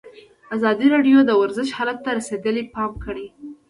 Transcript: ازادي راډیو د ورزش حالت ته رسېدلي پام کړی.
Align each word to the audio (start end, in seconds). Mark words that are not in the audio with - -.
ازادي 0.55 0.87
راډیو 0.93 1.19
د 1.25 1.31
ورزش 1.41 1.69
حالت 1.77 1.97
ته 2.05 2.09
رسېدلي 2.19 2.63
پام 2.73 2.91
کړی. 3.03 3.27